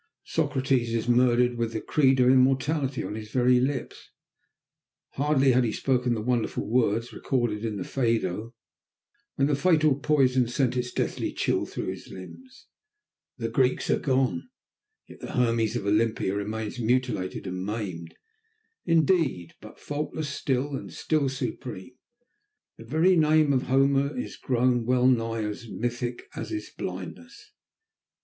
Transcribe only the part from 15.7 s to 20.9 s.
of Olympia remains, mutilated and maimed, indeed, but faultless still,